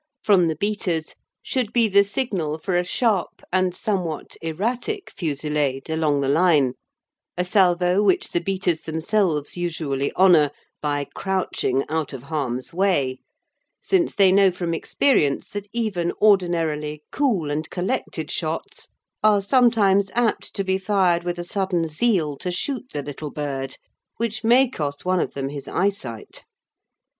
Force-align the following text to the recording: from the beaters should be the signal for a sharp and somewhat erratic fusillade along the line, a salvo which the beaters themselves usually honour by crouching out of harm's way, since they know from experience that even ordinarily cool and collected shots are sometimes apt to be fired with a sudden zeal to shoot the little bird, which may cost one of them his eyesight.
from 0.23 0.47
the 0.47 0.55
beaters 0.55 1.13
should 1.43 1.71
be 1.71 1.87
the 1.87 2.03
signal 2.03 2.57
for 2.57 2.75
a 2.75 2.83
sharp 2.83 3.43
and 3.53 3.75
somewhat 3.75 4.35
erratic 4.41 5.11
fusillade 5.11 5.91
along 5.91 6.21
the 6.21 6.27
line, 6.27 6.73
a 7.37 7.45
salvo 7.45 8.01
which 8.01 8.29
the 8.29 8.41
beaters 8.41 8.81
themselves 8.81 9.55
usually 9.55 10.11
honour 10.15 10.49
by 10.81 11.05
crouching 11.13 11.83
out 11.87 12.13
of 12.13 12.23
harm's 12.23 12.73
way, 12.73 13.19
since 13.79 14.15
they 14.15 14.31
know 14.31 14.49
from 14.49 14.73
experience 14.73 15.45
that 15.47 15.67
even 15.71 16.11
ordinarily 16.19 17.03
cool 17.11 17.51
and 17.51 17.69
collected 17.69 18.31
shots 18.31 18.87
are 19.21 19.39
sometimes 19.39 20.09
apt 20.15 20.55
to 20.55 20.63
be 20.63 20.79
fired 20.79 21.23
with 21.23 21.37
a 21.37 21.43
sudden 21.43 21.87
zeal 21.87 22.35
to 22.35 22.49
shoot 22.49 22.85
the 22.91 23.03
little 23.03 23.29
bird, 23.29 23.77
which 24.17 24.43
may 24.43 24.67
cost 24.67 25.05
one 25.05 25.19
of 25.19 25.35
them 25.35 25.49
his 25.49 25.67
eyesight. 25.67 26.43